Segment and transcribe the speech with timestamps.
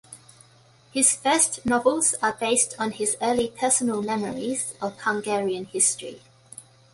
[0.91, 6.23] His first novels are based on his early personal memories of Hungarian history.